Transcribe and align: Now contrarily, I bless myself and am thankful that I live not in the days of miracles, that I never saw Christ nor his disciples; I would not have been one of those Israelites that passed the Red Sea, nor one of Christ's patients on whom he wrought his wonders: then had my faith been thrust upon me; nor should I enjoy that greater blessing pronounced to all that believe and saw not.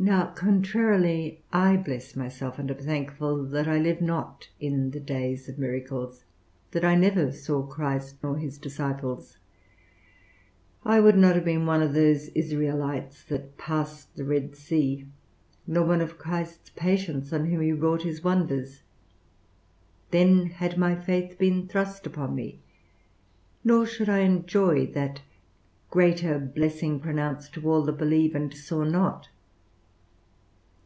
Now 0.00 0.26
contrarily, 0.26 1.42
I 1.52 1.76
bless 1.76 2.14
myself 2.14 2.60
and 2.60 2.70
am 2.70 2.76
thankful 2.76 3.42
that 3.46 3.66
I 3.66 3.80
live 3.80 4.00
not 4.00 4.48
in 4.60 4.92
the 4.92 5.00
days 5.00 5.48
of 5.48 5.58
miracles, 5.58 6.22
that 6.70 6.84
I 6.84 6.94
never 6.94 7.32
saw 7.32 7.64
Christ 7.64 8.14
nor 8.22 8.36
his 8.38 8.58
disciples; 8.58 9.38
I 10.84 11.00
would 11.00 11.16
not 11.16 11.34
have 11.34 11.44
been 11.44 11.66
one 11.66 11.82
of 11.82 11.94
those 11.94 12.28
Israelites 12.28 13.24
that 13.24 13.58
passed 13.58 14.14
the 14.14 14.22
Red 14.22 14.54
Sea, 14.54 15.04
nor 15.66 15.84
one 15.84 16.00
of 16.00 16.16
Christ's 16.16 16.70
patients 16.76 17.32
on 17.32 17.46
whom 17.46 17.60
he 17.60 17.72
wrought 17.72 18.02
his 18.02 18.22
wonders: 18.22 18.82
then 20.12 20.46
had 20.46 20.78
my 20.78 20.94
faith 20.94 21.36
been 21.40 21.66
thrust 21.66 22.06
upon 22.06 22.36
me; 22.36 22.60
nor 23.64 23.84
should 23.84 24.08
I 24.08 24.18
enjoy 24.20 24.86
that 24.92 25.22
greater 25.90 26.38
blessing 26.38 27.00
pronounced 27.00 27.52
to 27.54 27.68
all 27.68 27.82
that 27.82 27.98
believe 27.98 28.36
and 28.36 28.54
saw 28.54 28.84
not. 28.84 29.28